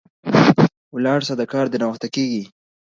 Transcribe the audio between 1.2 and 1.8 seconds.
سه، د کار دي